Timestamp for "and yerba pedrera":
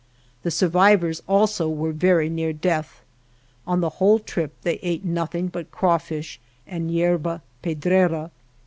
6.65-8.31